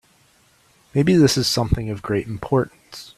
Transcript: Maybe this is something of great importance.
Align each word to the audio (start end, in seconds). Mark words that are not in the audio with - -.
Maybe 0.95 1.15
this 1.15 1.37
is 1.37 1.45
something 1.45 1.91
of 1.91 2.01
great 2.01 2.25
importance. 2.25 3.09